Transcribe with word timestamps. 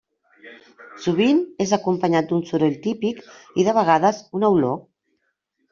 Sovint 1.07 1.43
és 1.65 1.73
acompanyat 1.79 2.33
d'un 2.33 2.41
soroll 2.53 2.81
típic 2.89 3.21
i, 3.35 3.69
de 3.69 3.79
vegades, 3.81 4.25
una 4.41 4.55
olor. 4.59 4.79